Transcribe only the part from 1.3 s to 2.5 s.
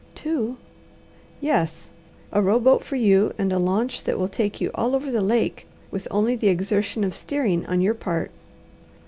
"Yes. A